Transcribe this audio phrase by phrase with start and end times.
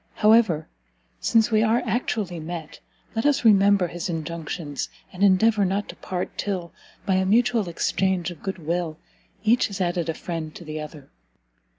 [0.15, 0.67] However,
[1.19, 2.79] since we are actually met,
[3.15, 6.73] let us remember his injunctions, and endeavour not to part till,
[7.05, 8.97] by a mutual exchange of good will,
[9.43, 11.11] each has added a friend to the other."